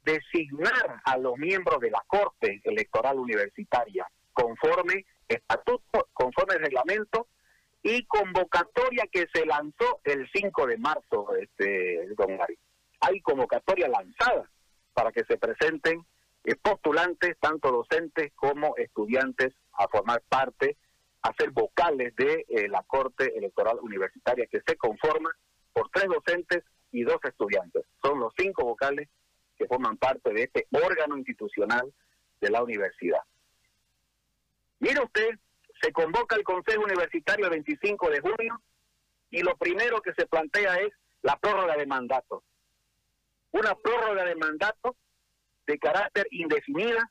designar 0.03 1.03
a 1.05 1.19
los 1.19 1.37
miembros 1.37 1.81
de 1.81 1.91
la 1.91 2.03
Corte 2.07 2.61
Electoral 2.65 3.19
Universitaria 3.19 4.07
conforme 4.33 5.05
estatuto, 5.29 6.09
conforme 6.13 6.59
reglamento 6.59 7.29
y 7.83 8.05
convocatoria 8.07 9.05
que 9.11 9.27
se 9.33 9.47
lanzó 9.47 10.01
el 10.05 10.29
5 10.33 10.67
de 10.67 10.79
marzo, 10.79 11.35
este, 11.37 12.07
don 12.17 12.37
Gary. 12.37 12.59
Hay 13.01 13.21
convocatoria 13.21 13.89
lanzada 13.89 14.51
para 14.93 15.13
que 15.13 15.25
se 15.25 15.37
presenten 15.37 16.05
eh, 16.45 16.55
postulantes, 16.57 17.37
tanto 17.41 17.71
docentes 17.71 18.33
como 18.35 18.77
estudiantes, 18.77 19.53
a 19.73 19.89
formar 19.89 20.23
parte, 20.29 20.77
a 21.23 21.33
ser 21.35 21.51
vocales 21.51 22.15
de 22.17 22.47
eh, 22.49 22.69
la 22.69 22.83
Corte 22.85 23.37
Electoral 23.37 23.79
Universitaria, 23.83 24.47
que 24.47 24.63
se 24.67 24.77
conforma 24.77 25.31
por 25.73 25.91
tres 25.91 26.07
docentes 26.07 26.65
y 26.93 27.03
dos 27.03 27.19
estudiantes. 27.25 27.85
Son 28.03 28.19
los 28.21 28.33
cinco 28.37 28.65
vocales 28.65 29.09
que 29.59 29.67
forman 29.67 29.97
parte 29.97 30.33
de 30.33 30.45
este 30.45 30.67
órgano 30.71 31.17
institucional 31.17 31.93
de 32.41 32.51
la 32.51 32.63
universidad. 32.63 33.21
Mire 34.79 35.03
usted, 35.03 35.31
se 35.81 35.93
convoca 35.93 36.37
el 36.37 36.45
Consejo 36.45 36.85
Universitario 36.85 37.47
el 37.47 37.51
25 37.51 38.11
de 38.11 38.21
junio 38.21 38.61
y 39.31 39.43
lo 39.43 39.57
primero 39.57 40.01
que 40.01 40.15
se 40.15 40.27
plantea 40.27 40.77
es 40.77 40.93
la 41.23 41.37
prórroga 41.39 41.77
de 41.77 41.87
mandato. 41.87 42.43
Una 43.53 43.75
prórroga 43.75 44.25
de 44.25 44.35
mandato 44.37 44.97
de 45.67 45.79
carácter 45.79 46.27
indefinida, 46.31 47.11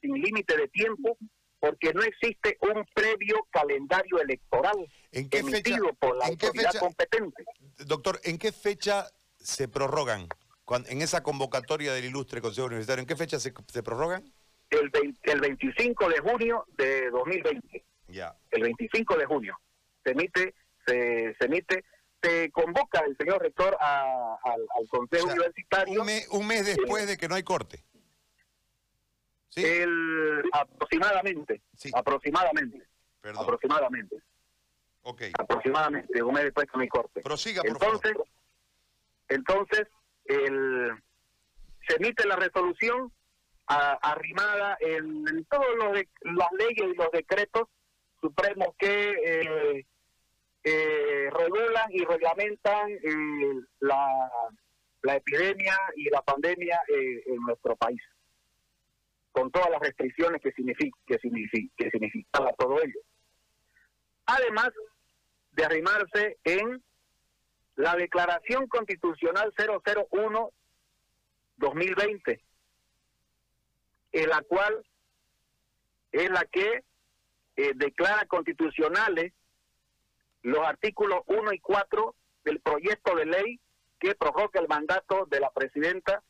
sin 0.00 0.14
límite 0.14 0.56
de 0.56 0.68
tiempo, 0.68 1.16
porque 1.60 1.92
no 1.92 2.02
existe 2.02 2.58
un 2.60 2.84
previo 2.92 3.46
calendario 3.50 4.20
electoral 4.20 4.76
emitido 5.12 5.92
por 5.94 6.16
la 6.16 6.26
autoridad 6.26 6.72
competente. 6.80 7.44
Doctor, 7.86 8.20
¿en 8.24 8.38
qué 8.38 8.50
fecha 8.52 9.06
se 9.36 9.68
prorrogan? 9.68 10.28
en 10.88 11.02
esa 11.02 11.22
convocatoria 11.22 11.92
del 11.92 12.06
ilustre 12.06 12.40
Consejo 12.40 12.66
Universitario, 12.66 13.02
¿en 13.02 13.06
qué 13.06 13.16
fecha 13.16 13.38
se, 13.38 13.52
prorrogan? 13.82 14.24
El, 14.70 14.90
el 15.22 15.40
25 15.40 16.08
de 16.08 16.18
junio 16.20 16.64
de 16.78 17.10
2020. 17.10 17.84
Ya. 18.08 18.34
El 18.50 18.62
25 18.62 19.16
de 19.16 19.26
junio. 19.26 19.58
Se 20.04 20.12
emite, 20.12 20.54
se, 20.86 21.36
emite, 21.40 21.84
se 22.22 22.50
convoca 22.52 23.00
el 23.00 23.16
señor 23.16 23.42
rector 23.42 23.76
al, 23.80 24.88
Consejo 24.88 25.26
Universitario. 25.26 26.02
Un 26.30 26.46
mes, 26.46 26.66
después 26.66 27.06
de 27.06 27.16
que 27.16 27.28
no 27.28 27.34
hay 27.34 27.42
corte. 27.42 27.84
¿Sí? 29.48 29.64
El, 29.64 30.42
aproximadamente. 30.52 31.62
Sí. 31.76 31.90
Aproximadamente. 31.94 32.86
Perdón. 33.20 33.44
Aproximadamente. 33.44 34.16
Ok. 35.02 35.22
Aproximadamente, 35.38 36.22
un 36.22 36.34
mes 36.34 36.44
después 36.44 36.66
que 36.66 36.76
no 36.76 36.82
hay 36.82 36.88
corte. 36.88 37.20
Prosiga, 37.22 37.62
por 37.62 37.70
entonces, 37.70 38.12
favor. 38.12 38.28
Entonces, 39.28 39.88
el, 40.26 40.92
se 41.86 41.96
emite 41.96 42.26
la 42.26 42.36
resolución 42.36 43.12
arrimada 43.66 44.76
en, 44.80 45.44
todos 45.46 45.66
los 45.78 45.92
las 46.22 46.52
leyes 46.58 46.92
y 46.92 46.94
los 46.94 47.10
decretos 47.10 47.68
supremos 48.20 48.68
que 48.78 49.14
eh, 49.24 49.86
eh, 50.64 51.28
regulan 51.30 51.90
y 51.90 52.04
reglamentan 52.04 52.90
la, 53.80 54.30
la, 55.02 55.16
epidemia 55.16 55.76
y 55.96 56.08
la 56.10 56.22
pandemia 56.22 56.80
en 56.88 57.42
nuestro 57.42 57.76
país, 57.76 58.00
con 59.32 59.50
todas 59.50 59.70
las 59.70 59.80
restricciones 59.80 60.40
que 60.40 60.52
significa 60.52 60.96
que 61.06 61.18
significa 61.18 61.88
que 62.38 62.54
todo 62.58 62.80
ello. 62.80 63.00
Además 64.26 64.70
de 65.52 65.64
arrimarse 65.64 66.38
en 66.44 66.82
la 67.76 67.96
Declaración 67.96 68.66
Constitucional 68.68 69.52
001 69.56 70.50
2020, 71.56 72.42
en 74.12 74.28
la 74.28 74.42
cual 74.42 74.84
es 76.12 76.30
la 76.30 76.44
que 76.44 76.84
eh, 77.56 77.72
declara 77.74 78.26
constitucionales 78.26 79.32
los 80.42 80.66
artículos 80.66 81.20
1 81.26 81.52
y 81.52 81.60
4 81.60 82.14
del 82.44 82.60
proyecto 82.60 83.14
de 83.14 83.26
ley 83.26 83.60
que 83.98 84.14
prorroga 84.14 84.60
el 84.60 84.68
mandato 84.68 85.26
de 85.26 85.40
la 85.40 85.50
presidenta, 85.50 86.22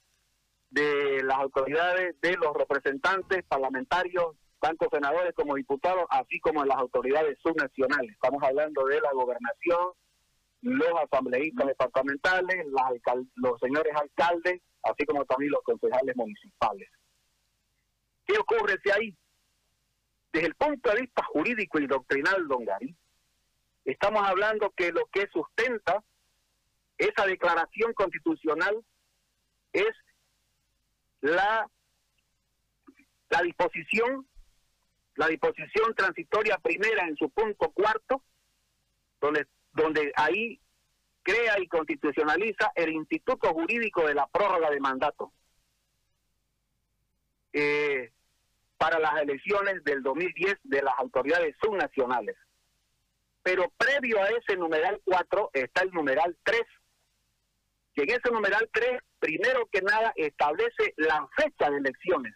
de 0.71 1.23
las 1.25 1.39
autoridades, 1.39 2.21
de 2.21 2.37
los 2.37 2.55
representantes 2.55 3.45
parlamentarios, 3.45 4.37
tanto 4.61 4.89
senadores 4.91 5.35
como 5.35 5.57
diputados, 5.57 6.05
así 6.11 6.39
como 6.41 6.63
de 6.63 6.69
las 6.69 6.79
autoridades 6.79 7.39
subnacionales. 7.43 8.13
Estamos 8.13 8.43
hablando 8.43 8.85
de 8.85 9.01
la 9.01 9.13
gobernación, 9.13 9.93
los 10.63 10.93
asambleístas 11.03 11.67
departamentales, 11.67 12.67
los 13.35 13.59
señores 13.61 13.93
alcaldes, 13.97 14.61
así 14.83 15.05
como 15.07 15.25
también 15.25 15.51
los 15.53 15.63
concejales 15.63 16.15
municipales. 16.17 16.89
¿Qué 18.27 18.39
ocurre 18.39 18.79
si 18.83 18.91
ahí? 18.91 19.17
Desde 20.33 20.47
el 20.47 20.55
punto 20.55 20.91
de 20.91 21.01
vista 21.01 21.25
jurídico 21.25 21.81
y 21.81 21.87
doctrinal, 21.87 22.47
don 22.47 22.65
Gary, 22.65 22.95
estamos 23.85 24.27
hablando 24.27 24.71
que 24.77 24.93
lo 24.93 25.07
que 25.07 25.29
sustenta 25.33 26.03
esa 26.99 27.27
declaración 27.27 27.93
constitucional 27.95 28.85
es 29.73 29.91
la, 31.21 31.69
la 33.31 33.43
disposición, 33.43 34.27
la 35.17 35.29
disposición 35.29 35.95
transitoria 35.95 36.59
primera 36.59 37.07
en 37.07 37.17
su 37.17 37.31
punto 37.31 37.71
cuarto, 37.71 38.23
donde, 39.21 40.13
ahí 40.17 40.61
crea 41.23 41.61
y 41.61 41.69
constitucionaliza 41.69 42.73
el 42.75 42.93
Instituto 42.93 43.53
Jurídico 43.53 44.07
de 44.07 44.15
la 44.15 44.27
Prórroga 44.27 44.71
de 44.71 44.81
Mandato. 44.81 45.33
Eh, 47.53 48.13
para 48.77 48.99
las 48.99 49.23
elecciones 49.23 49.85
del 49.85 50.03
2010 50.03 50.59
de 50.65 50.83
las 50.83 50.99
autoridades 50.99 51.55
subnacionales. 51.63 52.37
Pero 53.43 53.73
previo 53.77 54.23
a 54.23 54.29
ese 54.29 54.57
numeral 54.57 55.01
4 55.05 55.51
está 55.53 55.83
el 55.83 55.91
numeral 55.93 56.37
3, 56.45 56.61
que 57.95 58.03
en 58.03 58.11
ese 58.11 58.31
numeral 58.31 58.69
3, 58.73 59.01
primero 59.19 59.67
que 59.71 59.83
nada, 59.83 60.13
establece 60.17 60.95
la 60.97 61.29
fecha 61.37 61.71
de 61.71 61.79
elecciones. 61.79 62.35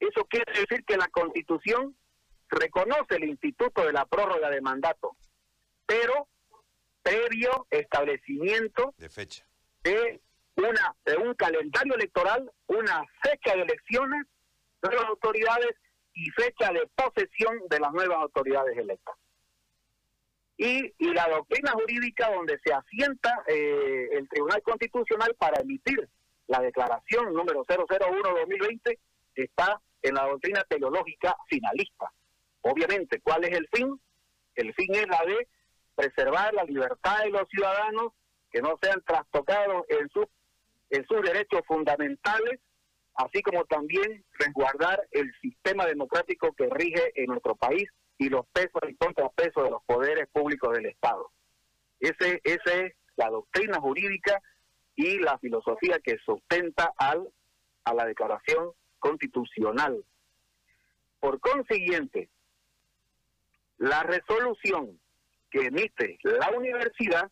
Eso 0.00 0.24
quiere 0.26 0.52
decir 0.52 0.84
que 0.84 0.96
la 0.96 1.08
Constitución 1.08 1.96
reconoce 2.48 3.16
el 3.16 3.24
instituto 3.24 3.84
de 3.84 3.92
la 3.92 4.06
prórroga 4.06 4.50
de 4.50 4.60
mandato, 4.60 5.16
pero 5.86 6.28
previo 7.02 7.66
establecimiento 7.70 8.94
de 8.98 9.08
fecha 9.08 9.46
de 9.82 10.20
una 10.56 10.94
de 11.04 11.16
un 11.16 11.34
calendario 11.34 11.94
electoral, 11.94 12.50
una 12.66 13.04
fecha 13.22 13.54
de 13.54 13.62
elecciones 13.62 14.26
nuevas 14.82 15.06
autoridades 15.06 15.74
y 16.14 16.30
fecha 16.30 16.72
de 16.72 16.86
posesión 16.94 17.60
de 17.68 17.80
las 17.80 17.92
nuevas 17.92 18.18
autoridades 18.18 18.76
electas. 18.76 19.16
Y, 20.58 20.92
la 21.14 21.28
doctrina 21.28 21.70
jurídica 21.72 22.30
donde 22.30 22.58
se 22.64 22.72
asienta 22.72 23.42
eh, 23.46 24.08
el 24.12 24.28
Tribunal 24.28 24.60
Constitucional 24.62 25.34
para 25.38 25.60
emitir 25.60 26.08
la 26.48 26.60
declaración 26.60 27.32
número 27.32 27.64
001-2020 27.64 28.98
está 29.36 29.80
en 30.02 30.14
la 30.14 30.26
doctrina 30.26 30.64
teleológica 30.68 31.36
finalista. 31.48 32.12
Obviamente, 32.62 33.20
¿cuál 33.20 33.44
es 33.44 33.56
el 33.56 33.68
fin? 33.72 34.00
El 34.56 34.74
fin 34.74 34.94
es 34.94 35.06
la 35.06 35.24
de 35.24 35.48
preservar 35.94 36.52
la 36.54 36.64
libertad 36.64 37.22
de 37.22 37.30
los 37.30 37.48
ciudadanos, 37.48 38.12
que 38.50 38.60
no 38.60 38.76
sean 38.82 39.02
trastocados 39.06 39.84
en, 39.88 40.08
sus 40.10 40.26
en 40.90 41.06
sus 41.06 41.22
derechos 41.22 41.60
fundamentales 41.66 42.60
así 43.18 43.42
como 43.42 43.64
también 43.64 44.24
resguardar 44.38 45.06
el 45.10 45.30
sistema 45.42 45.86
democrático 45.86 46.52
que 46.52 46.68
rige 46.70 47.12
en 47.16 47.26
nuestro 47.26 47.56
país 47.56 47.88
y 48.18 48.28
los 48.28 48.46
pesos 48.48 48.82
y 48.88 48.94
contrapesos 48.96 49.64
de 49.64 49.70
los 49.70 49.82
poderes 49.84 50.28
públicos 50.28 50.74
del 50.74 50.86
Estado. 50.86 51.30
Ese, 52.00 52.40
esa 52.44 52.74
es 52.74 52.94
la 53.16 53.30
doctrina 53.30 53.80
jurídica 53.80 54.40
y 54.96 55.18
la 55.18 55.38
filosofía 55.38 55.98
que 56.02 56.18
sustenta 56.24 56.92
al, 56.96 57.28
a 57.84 57.94
la 57.94 58.04
declaración 58.04 58.72
constitucional. 58.98 60.04
Por 61.20 61.40
consiguiente, 61.40 62.28
la 63.78 64.02
resolución 64.02 65.00
que 65.50 65.66
emite 65.66 66.18
la 66.22 66.50
universidad 66.50 67.30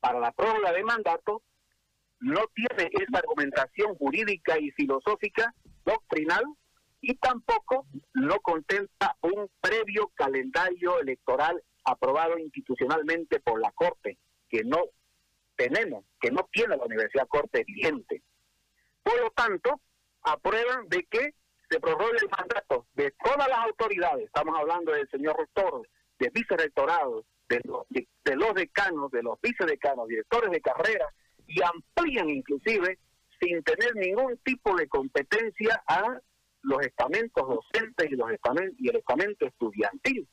para 0.00 0.20
la 0.20 0.32
prórroga 0.32 0.72
de 0.72 0.84
mandato 0.84 1.42
no 2.20 2.42
tiene 2.54 2.90
esa 2.92 3.18
argumentación 3.18 3.94
jurídica 3.96 4.58
y 4.58 4.70
filosófica 4.72 5.54
doctrinal 5.84 6.44
y 7.00 7.14
tampoco 7.16 7.86
no 8.14 8.40
contempla 8.40 9.16
un 9.22 9.48
previo 9.60 10.10
calendario 10.14 11.00
electoral 11.00 11.62
aprobado 11.84 12.38
institucionalmente 12.38 13.40
por 13.40 13.60
la 13.60 13.70
Corte, 13.72 14.18
que 14.48 14.64
no 14.64 14.82
tenemos, 15.56 16.04
que 16.20 16.30
no 16.30 16.48
tiene 16.52 16.76
la 16.76 16.84
Universidad 16.84 17.28
Corte 17.28 17.64
vigente. 17.64 18.22
Por 19.02 19.20
lo 19.20 19.30
tanto, 19.30 19.80
aprueban 20.22 20.88
de 20.88 21.04
que 21.04 21.34
se 21.70 21.80
prorrogue 21.80 22.18
el 22.20 22.28
mandato 22.30 22.86
de 22.94 23.12
todas 23.22 23.48
las 23.48 23.58
autoridades, 23.58 24.26
estamos 24.26 24.58
hablando 24.58 24.92
del 24.92 25.08
señor 25.10 25.36
rector, 25.38 25.86
de 26.18 26.30
vicerrectorado, 26.30 27.24
de 27.48 27.60
los, 27.64 27.86
de 27.88 28.36
los 28.36 28.54
decanos, 28.54 29.10
de 29.10 29.22
los 29.22 29.40
vicedecanos, 29.40 30.08
directores 30.08 30.50
de 30.50 30.60
carrera, 30.60 31.06
y 31.46 31.60
amplían 31.62 32.28
inclusive 32.28 32.98
sin 33.40 33.62
tener 33.62 33.94
ningún 33.94 34.36
tipo 34.38 34.76
de 34.76 34.88
competencia 34.88 35.82
a 35.86 36.20
los 36.62 36.80
estamentos 36.82 37.46
docentes 37.48 38.10
y 38.10 38.16
los 38.16 38.30
estamentos 38.30 38.74
y 38.78 38.88
el 38.88 38.96
estamento 38.96 39.46
estudiantil, 39.46 40.28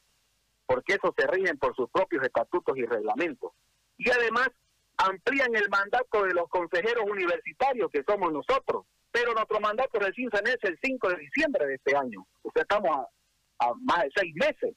porque 0.66 0.94
eso 0.94 1.14
se 1.18 1.28
rigen 1.28 1.58
por 1.58 1.76
sus 1.76 1.90
propios 1.90 2.24
estatutos 2.24 2.78
y 2.78 2.86
reglamentos. 2.86 3.52
Y 3.98 4.10
además 4.10 4.50
amplían 4.98 5.56
el 5.56 5.70
mandato 5.70 6.24
de 6.24 6.34
los 6.34 6.50
consejeros 6.50 7.06
universitarios, 7.10 7.92
que 7.92 8.04
somos 8.04 8.32
nosotros, 8.32 8.86
pero 9.12 9.34
nuestro 9.34 9.60
mandato 9.60 10.00
recién 10.00 10.30
se 10.32 10.52
es 10.52 10.64
el 10.64 10.80
5 10.82 11.10
de 11.10 11.18
diciembre 11.18 11.68
de 11.68 11.76
este 11.76 11.96
año. 11.96 12.26
O 12.44 12.52
sea, 12.52 12.64
estamos 12.64 12.90
a, 12.92 13.66
a 13.66 13.74
más 13.82 14.04
de 14.04 14.12
seis 14.16 14.36
meses. 14.36 14.76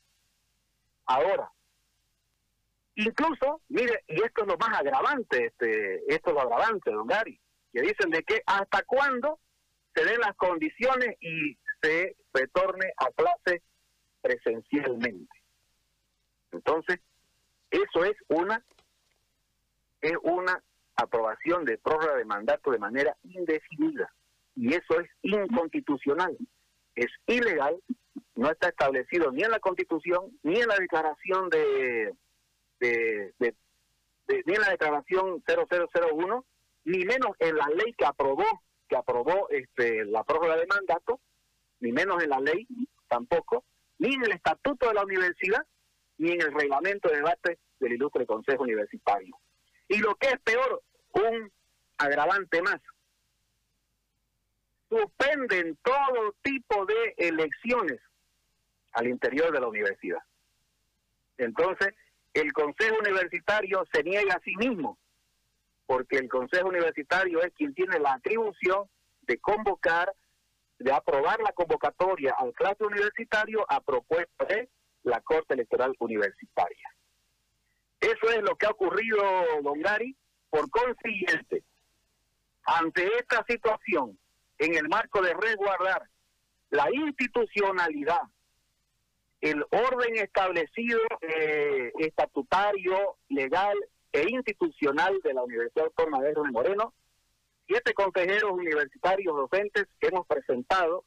Ahora, 1.06 1.50
Incluso, 2.98 3.60
mire, 3.68 4.02
y 4.08 4.20
esto 4.24 4.42
es 4.42 4.48
lo 4.48 4.58
más 4.58 4.76
agravante, 4.76 5.46
este, 5.46 6.02
esto 6.12 6.30
es 6.30 6.34
lo 6.34 6.40
agravante, 6.40 6.90
don 6.90 7.06
Gary, 7.06 7.40
que 7.72 7.80
dicen 7.80 8.10
de 8.10 8.24
que 8.24 8.42
hasta 8.44 8.82
cuándo 8.82 9.38
se 9.98 10.04
den 10.04 10.20
las 10.20 10.36
condiciones 10.36 11.16
y 11.20 11.56
se 11.82 12.16
retorne 12.32 12.92
a 12.98 13.10
clase 13.10 13.62
presencialmente. 14.20 15.36
Entonces, 16.52 17.00
eso 17.70 18.04
es 18.04 18.14
una 18.28 18.64
es 20.00 20.14
una 20.22 20.62
aprobación 20.94 21.64
de 21.64 21.78
prórroga 21.78 22.14
de 22.16 22.24
mandato 22.24 22.70
de 22.70 22.78
manera 22.78 23.16
indefinida 23.24 24.12
y 24.54 24.74
eso 24.74 25.00
es 25.00 25.10
inconstitucional, 25.22 26.36
es 26.94 27.08
ilegal, 27.26 27.76
no 28.36 28.50
está 28.50 28.68
establecido 28.68 29.32
ni 29.32 29.42
en 29.42 29.50
la 29.50 29.58
Constitución 29.58 30.38
ni 30.44 30.60
en 30.60 30.68
la 30.68 30.76
declaración 30.76 31.50
de 31.50 32.14
de, 32.78 33.34
ni 34.46 34.54
en 34.54 34.60
la 34.60 34.70
declaración 34.70 35.42
0001, 35.44 36.44
ni 36.84 37.04
menos 37.04 37.32
en 37.40 37.56
la 37.56 37.66
ley 37.70 37.92
que 37.94 38.06
aprobó 38.06 38.44
que 38.88 38.96
aprobó 38.96 39.48
este 39.50 40.04
la 40.04 40.24
prórroga 40.24 40.56
de 40.56 40.66
mandato, 40.66 41.20
ni 41.80 41.92
menos 41.92 42.22
en 42.22 42.30
la 42.30 42.40
ley 42.40 42.66
tampoco, 43.08 43.64
ni 43.98 44.14
en 44.14 44.24
el 44.24 44.32
estatuto 44.32 44.88
de 44.88 44.94
la 44.94 45.04
universidad, 45.04 45.64
ni 46.18 46.32
en 46.32 46.40
el 46.40 46.52
reglamento 46.52 47.08
de 47.08 47.16
debate 47.16 47.58
del 47.78 47.92
ilustre 47.92 48.26
Consejo 48.26 48.62
Universitario. 48.62 49.36
Y 49.88 49.98
lo 49.98 50.14
que 50.16 50.28
es 50.28 50.40
peor, 50.40 50.82
un 51.12 51.52
agravante 51.98 52.62
más, 52.62 52.80
suspenden 54.88 55.78
todo 55.82 56.34
tipo 56.42 56.86
de 56.86 57.14
elecciones 57.16 58.00
al 58.92 59.06
interior 59.06 59.52
de 59.52 59.60
la 59.60 59.68
universidad. 59.68 60.22
Entonces, 61.36 61.94
el 62.34 62.52
Consejo 62.52 62.96
Universitario 62.98 63.84
se 63.92 64.02
niega 64.02 64.34
a 64.34 64.40
sí 64.40 64.54
mismo, 64.56 64.98
porque 65.88 66.18
el 66.18 66.28
Consejo 66.28 66.68
Universitario 66.68 67.40
es 67.42 67.50
quien 67.54 67.72
tiene 67.72 67.98
la 67.98 68.12
atribución 68.12 68.90
de 69.22 69.38
convocar 69.38 70.14
de 70.78 70.92
aprobar 70.92 71.40
la 71.40 71.50
convocatoria 71.52 72.34
al 72.38 72.52
clase 72.52 72.84
universitario 72.84 73.64
a 73.70 73.80
propuesta 73.80 74.44
de 74.44 74.68
la 75.02 75.22
Corte 75.22 75.54
Electoral 75.54 75.94
Universitaria. 75.98 76.94
Eso 78.00 78.30
es 78.30 78.42
lo 78.42 78.54
que 78.56 78.66
ha 78.66 78.70
ocurrido, 78.70 79.18
don 79.62 79.80
Gary. 79.80 80.14
Por 80.50 80.68
consiguiente, 80.70 81.64
ante 82.64 83.06
esta 83.18 83.44
situación, 83.48 84.18
en 84.58 84.74
el 84.74 84.88
marco 84.88 85.22
de 85.22 85.32
resguardar 85.32 86.02
la 86.68 86.86
institucionalidad, 86.92 88.22
el 89.40 89.64
orden 89.70 90.16
establecido 90.16 91.00
eh, 91.22 91.92
estatutario, 91.98 93.16
legal 93.30 93.76
e 94.18 94.30
institucional 94.30 95.20
de 95.22 95.34
la 95.34 95.42
Universidad 95.42 95.86
Autónoma 95.86 96.22
de 96.22 96.34
Moreno, 96.50 96.92
siete 97.66 97.94
consejeros 97.94 98.50
universitarios 98.50 99.36
docentes 99.36 99.86
hemos 100.00 100.26
presentado 100.26 101.04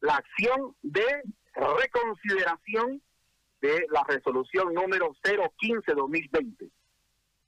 la 0.00 0.16
acción 0.16 0.74
de 0.82 1.06
reconsideración 1.54 3.00
de 3.60 3.86
la 3.90 4.04
resolución 4.08 4.74
número 4.74 5.14
015-2020, 5.22 6.70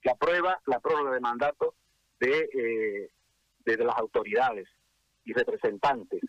que 0.01 0.09
aprueba 0.09 0.59
la 0.65 0.79
prórroga 0.79 1.11
de 1.11 1.19
mandato 1.19 1.75
de, 2.19 2.49
eh, 2.53 3.09
de 3.65 3.77
las 3.83 3.97
autoridades 3.97 4.67
y 5.25 5.33
representantes. 5.33 6.21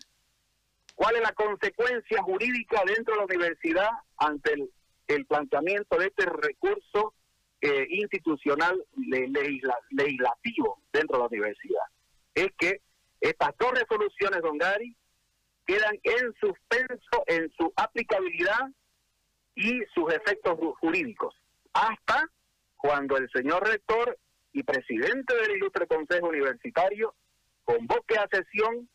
¿Cuál 0.93 1.15
es 1.15 1.21
la 1.21 1.31
consecuencia 1.31 2.21
jurídica 2.21 2.83
dentro 2.85 3.13
de 3.13 3.19
la 3.19 3.25
universidad 3.25 3.89
ante 4.17 4.53
el, 5.07 5.25
planteamiento 5.25 5.97
de 5.97 6.07
este 6.07 6.25
recurso 6.25 7.13
eh, 7.61 7.87
institucional 7.89 8.83
legislativo 8.95 10.81
dentro 10.93 11.17
de 11.17 11.23
la 11.23 11.27
universidad? 11.27 11.83
Es 12.33 12.49
que 12.57 12.81
estas 13.19 13.51
dos 13.59 13.71
resoluciones, 13.71 14.41
don 14.41 14.57
Gary, 14.57 14.95
quedan 15.65 15.99
en 16.03 16.33
suspenso 16.39 17.23
en 17.27 17.51
su 17.57 17.71
aplicabilidad 17.75 18.69
y 19.55 19.81
sus 19.93 20.11
efectos 20.13 20.57
jurídicos, 20.79 21.35
hasta 21.73 22.29
cuando 22.77 23.17
el 23.17 23.29
señor 23.31 23.67
rector 23.67 24.17
y 24.53 24.63
presidente 24.63 25.35
del 25.35 25.57
ilustre 25.57 25.85
Consejo 25.85 26.29
Universitario 26.29 27.13
convoque 27.65 28.17
a 28.17 28.27
sesión 28.31 28.89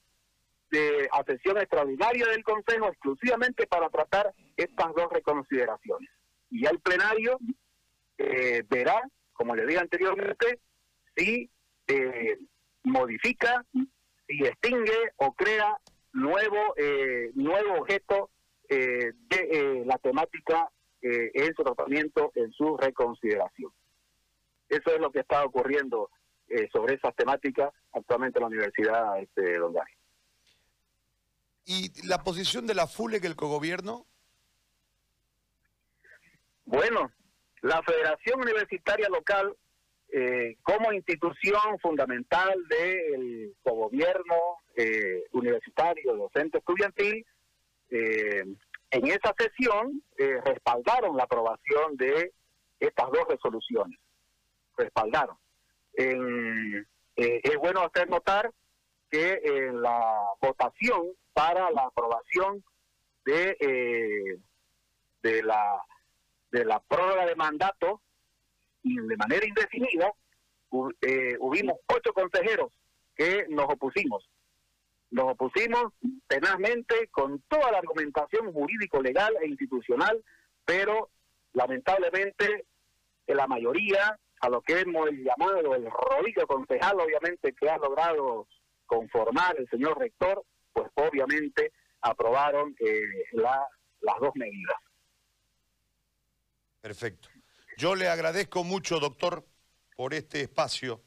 de 0.70 1.08
a 1.12 1.22
sesión 1.24 1.58
extraordinaria 1.58 2.26
del 2.26 2.42
Consejo 2.42 2.88
exclusivamente 2.88 3.66
para 3.66 3.88
tratar 3.90 4.34
estas 4.56 4.94
dos 4.94 5.12
reconsideraciones. 5.12 6.10
Y 6.50 6.62
ya 6.64 6.70
el 6.70 6.80
plenario 6.80 7.38
eh, 8.18 8.64
verá, 8.68 9.00
como 9.32 9.54
le 9.54 9.66
dije 9.66 9.80
anteriormente, 9.80 10.60
si 11.16 11.50
eh, 11.86 12.38
modifica, 12.84 13.64
si 14.26 14.44
extingue 14.44 15.12
o 15.16 15.32
crea 15.32 15.76
nuevo 16.12 16.74
eh, 16.76 17.30
nuevo 17.34 17.80
objeto 17.80 18.30
de 18.68 19.84
la 19.84 19.98
temática 19.98 20.68
en 21.00 21.54
su 21.54 21.62
tratamiento, 21.62 22.32
en 22.34 22.50
su 22.52 22.76
reconsideración. 22.76 23.70
Eso 24.68 24.90
es 24.90 25.00
lo 25.00 25.12
que 25.12 25.20
está 25.20 25.44
ocurriendo 25.44 26.10
sobre 26.72 26.94
esas 26.94 27.14
temáticas 27.14 27.72
actualmente 27.92 28.38
en 28.38 28.42
la 28.42 28.48
Universidad 28.48 29.20
este, 29.20 29.42
de. 29.42 29.82
¿Y 31.66 32.06
la 32.08 32.24
posición 32.24 32.66
de 32.66 32.74
la 32.74 32.86
FULE 32.86 33.20
que 33.20 33.26
el 33.26 33.36
cogobierno? 33.36 34.06
Bueno, 36.64 37.12
la 37.64 37.82
Federación 37.82 38.42
Universitaria 38.42 39.08
Local, 39.08 39.56
eh, 40.12 40.58
como 40.62 40.92
institución 40.92 41.78
fundamental 41.80 42.52
del 42.68 43.54
cogobierno 43.62 44.58
eh, 44.76 45.24
universitario, 45.32 46.14
docente 46.14 46.58
estudiantil, 46.58 47.24
eh, 47.90 48.44
en 48.90 49.06
esa 49.06 49.34
sesión 49.38 50.02
respaldaron 50.16 51.16
la 51.16 51.24
aprobación 51.24 51.96
de 51.96 52.32
estas 52.78 53.10
dos 53.10 53.26
resoluciones. 53.28 53.98
Respaldaron. 54.76 55.36
es 55.96 57.56
bueno 57.58 57.80
hacer 57.80 58.08
notar 58.08 58.52
que 59.10 59.40
en 59.42 59.80
la 59.80 60.22
votación 60.40 61.12
para 61.32 61.70
la 61.70 61.86
aprobación 61.86 62.62
de 63.24 63.56
eh, 63.58 64.38
de 65.22 65.42
la 65.42 65.82
de 66.54 66.64
la 66.64 66.78
prórroga 66.78 67.26
de 67.26 67.34
mandato 67.34 68.00
y 68.84 68.96
de 68.96 69.16
manera 69.16 69.44
indefinida 69.44 70.12
eh, 71.00 71.36
hubimos 71.40 71.78
ocho 71.88 72.12
consejeros 72.12 72.70
que 73.16 73.46
nos 73.48 73.66
opusimos 73.66 74.28
nos 75.10 75.32
opusimos 75.32 75.92
tenazmente 76.28 77.08
con 77.08 77.40
toda 77.48 77.72
la 77.72 77.78
argumentación 77.78 78.52
jurídico 78.52 79.02
legal 79.02 79.34
e 79.42 79.48
institucional 79.48 80.22
pero 80.64 81.10
lamentablemente 81.54 82.66
la 83.26 83.48
mayoría 83.48 84.16
a 84.40 84.48
lo 84.48 84.62
que 84.62 84.78
hemos 84.80 85.10
llamado 85.10 85.74
el 85.74 85.90
rodillo 85.90 86.46
concejal 86.46 87.00
obviamente 87.00 87.52
que 87.52 87.68
ha 87.68 87.78
logrado 87.78 88.46
conformar 88.86 89.56
el 89.58 89.68
señor 89.70 89.98
rector 89.98 90.44
pues 90.72 90.88
obviamente 90.94 91.72
aprobaron 92.00 92.76
eh, 92.78 93.24
las 93.32 94.20
dos 94.20 94.32
medidas. 94.34 94.76
Perfecto. 96.84 97.30
Yo 97.78 97.94
le 97.94 98.08
agradezco 98.08 98.62
mucho, 98.62 99.00
doctor, 99.00 99.42
por 99.96 100.12
este 100.12 100.42
espacio 100.42 101.00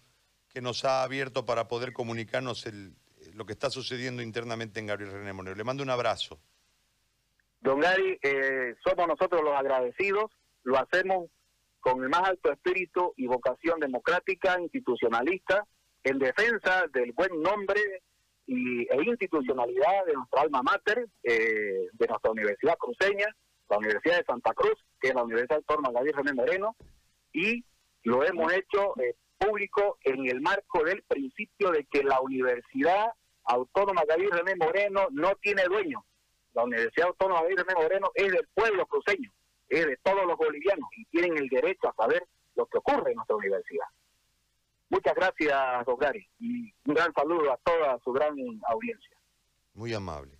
que 0.49 0.59
nos 0.59 0.83
ha 0.85 1.03
abierto 1.03 1.45
para 1.45 1.67
poder 1.67 1.93
comunicarnos 1.93 2.65
el, 2.65 2.95
lo 3.35 3.45
que 3.45 3.53
está 3.53 3.69
sucediendo 3.69 4.23
internamente 4.23 4.79
en 4.79 4.87
Gabriel 4.87 5.11
René 5.11 5.33
Monero. 5.33 5.55
Le 5.55 5.63
mando 5.63 5.83
un 5.83 5.91
abrazo. 5.91 6.39
Don 7.61 7.79
Gary, 7.79 8.17
eh, 8.23 8.73
somos 8.83 9.07
nosotros 9.07 9.43
los 9.43 9.53
agradecidos, 9.53 10.31
lo 10.63 10.79
hacemos 10.79 11.29
con 11.79 12.01
el 12.01 12.09
más 12.09 12.27
alto 12.27 12.51
espíritu 12.51 13.13
y 13.15 13.27
vocación 13.27 13.79
democrática, 13.79 14.59
institucionalista, 14.59 15.63
en 16.03 16.17
defensa 16.17 16.87
del 16.91 17.11
buen 17.11 17.39
nombre 17.39 18.01
y, 18.47 18.81
e 18.81 19.03
institucionalidad 19.05 20.05
de 20.07 20.13
nuestra 20.13 20.41
alma 20.41 20.63
mater, 20.63 21.07
eh, 21.21 21.85
de 21.93 22.07
nuestra 22.07 22.31
universidad 22.31 22.77
cruceña, 22.79 23.27
la 23.69 23.77
Universidad 23.77 24.17
de 24.17 24.25
Santa 24.25 24.53
Cruz, 24.53 24.75
que 24.99 25.10
es 25.10 25.15
la 25.15 25.23
Universidad 25.23 25.58
Autónoma 25.58 25.91
David 25.91 26.15
René 26.15 26.34
Moreno, 26.34 26.75
y 27.34 27.63
lo 28.03 28.23
hemos 28.23 28.51
hecho 28.53 28.93
eh, 29.01 29.15
público 29.38 29.97
en 30.03 30.27
el 30.27 30.41
marco 30.41 30.84
del 30.84 31.03
principio 31.03 31.71
de 31.71 31.86
que 31.86 32.03
la 32.03 32.21
Universidad 32.21 33.08
Autónoma 33.45 34.03
David 34.08 34.30
René 34.32 34.56
Moreno 34.56 35.08
no 35.12 35.36
tiene 35.36 35.63
dueño. 35.65 36.03
La 36.53 36.63
Universidad 36.63 37.10
Autónoma 37.10 37.43
David 37.43 37.60
René 37.60 37.75
Moreno 37.75 38.12
es 38.15 38.32
del 38.32 38.47
pueblo 38.53 38.86
cruceño, 38.88 39.32
es 39.69 39.86
de 39.86 39.97
todos 39.97 40.25
los 40.25 40.38
bolivianos 40.38 40.89
y 40.95 41.06
tienen 41.06 41.38
el 41.38 41.47
derecho 41.49 41.89
a 41.89 41.95
saber 41.95 42.25
lo 42.56 42.65
que 42.65 42.77
ocurre 42.77 43.12
en 43.12 43.17
nuestra 43.17 43.36
universidad. 43.36 43.86
Muchas 44.89 45.15
gracias, 45.15 45.86
don 45.86 45.97
y 46.39 46.73
un 46.86 46.93
gran 46.93 47.13
saludo 47.13 47.51
a 47.51 47.58
toda 47.58 47.99
su 47.99 48.12
gran 48.13 48.36
audiencia. 48.67 49.17
Muy 49.73 49.93
amable. 49.93 50.37